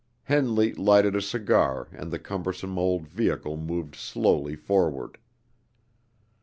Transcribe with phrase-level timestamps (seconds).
[0.23, 5.19] Henley lighted a cigar, and the cumbersome old vehicle moved slowly forward.